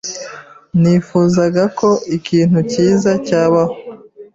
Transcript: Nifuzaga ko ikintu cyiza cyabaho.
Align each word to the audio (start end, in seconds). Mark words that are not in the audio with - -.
Nifuzaga 0.81 1.63
ko 1.79 1.89
ikintu 2.17 2.57
cyiza 2.71 3.11
cyabaho. 3.27 3.75